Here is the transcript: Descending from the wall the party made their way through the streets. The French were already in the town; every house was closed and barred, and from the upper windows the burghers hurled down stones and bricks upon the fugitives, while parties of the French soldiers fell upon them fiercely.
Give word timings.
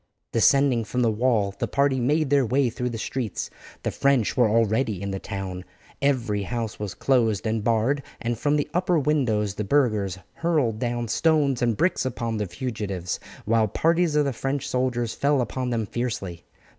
Descending 0.31 0.83
from 0.83 1.03
the 1.03 1.11
wall 1.11 1.53
the 1.59 1.67
party 1.67 1.99
made 1.99 2.31
their 2.31 2.43
way 2.43 2.71
through 2.71 2.89
the 2.89 2.97
streets. 2.97 3.51
The 3.83 3.91
French 3.91 4.35
were 4.35 4.49
already 4.49 4.99
in 4.99 5.11
the 5.11 5.19
town; 5.19 5.63
every 6.01 6.41
house 6.41 6.79
was 6.79 6.95
closed 6.95 7.45
and 7.45 7.63
barred, 7.63 8.01
and 8.19 8.35
from 8.35 8.55
the 8.55 8.67
upper 8.73 8.97
windows 8.97 9.53
the 9.53 9.63
burghers 9.63 10.17
hurled 10.33 10.79
down 10.79 11.07
stones 11.07 11.61
and 11.61 11.77
bricks 11.77 12.03
upon 12.03 12.37
the 12.37 12.47
fugitives, 12.47 13.19
while 13.45 13.67
parties 13.67 14.15
of 14.15 14.25
the 14.25 14.33
French 14.33 14.67
soldiers 14.67 15.13
fell 15.13 15.39
upon 15.39 15.69
them 15.69 15.85
fiercely. 15.85 16.45